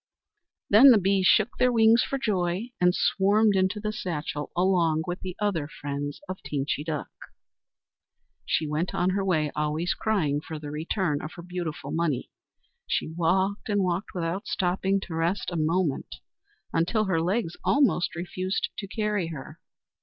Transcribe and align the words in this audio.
Then 0.67 0.89
the 0.89 0.97
Bees 0.97 1.27
shook 1.27 1.59
their 1.59 1.71
wings 1.71 2.01
for 2.01 2.17
joy 2.17 2.71
and 2.81 2.95
swarmed 2.95 3.55
into 3.55 3.79
the 3.79 3.93
satchel 3.93 4.51
along 4.57 5.03
with 5.05 5.19
the 5.21 5.35
other 5.39 5.67
friends 5.67 6.21
of 6.27 6.39
Teenchy 6.41 6.83
Duck. 6.83 7.11
She 8.43 8.65
went 8.67 8.95
on 8.95 9.11
her 9.11 9.23
way 9.23 9.51
always 9.55 9.93
crying 9.93 10.41
for 10.41 10.57
the 10.57 10.71
return 10.71 11.21
of 11.21 11.33
her 11.33 11.43
beautiful 11.43 11.91
money. 11.91 12.31
She 12.87 13.09
walked 13.09 13.69
and 13.69 13.83
walked 13.83 14.15
without 14.15 14.47
stopping 14.47 14.99
to 15.01 15.13
rest 15.13 15.51
a 15.51 15.55
moment, 15.55 16.15
until 16.73 17.05
her 17.05 17.21
legs 17.21 17.55
almost 17.63 18.15
refused 18.15 18.69
to 18.79 18.87
carry 18.87 19.27
her. 19.27 19.59